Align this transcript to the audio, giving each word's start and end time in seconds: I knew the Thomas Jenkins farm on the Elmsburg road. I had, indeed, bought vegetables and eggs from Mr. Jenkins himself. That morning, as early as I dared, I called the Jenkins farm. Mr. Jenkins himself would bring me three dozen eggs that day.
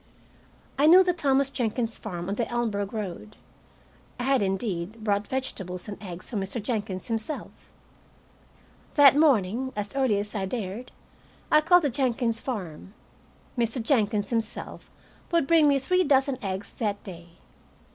I 0.79 0.87
knew 0.87 1.03
the 1.03 1.13
Thomas 1.13 1.51
Jenkins 1.51 1.95
farm 1.95 2.27
on 2.27 2.33
the 2.33 2.45
Elmsburg 2.47 2.91
road. 2.91 3.35
I 4.19 4.23
had, 4.23 4.41
indeed, 4.41 5.03
bought 5.03 5.27
vegetables 5.27 5.87
and 5.87 6.01
eggs 6.01 6.27
from 6.31 6.41
Mr. 6.41 6.59
Jenkins 6.59 7.05
himself. 7.05 7.71
That 8.95 9.15
morning, 9.15 9.71
as 9.75 9.93
early 9.95 10.17
as 10.17 10.33
I 10.33 10.47
dared, 10.47 10.91
I 11.51 11.61
called 11.61 11.83
the 11.83 11.91
Jenkins 11.91 12.39
farm. 12.39 12.95
Mr. 13.55 13.79
Jenkins 13.79 14.31
himself 14.31 14.89
would 15.31 15.45
bring 15.45 15.67
me 15.67 15.77
three 15.77 16.03
dozen 16.03 16.43
eggs 16.43 16.73
that 16.73 17.03
day. 17.03 17.33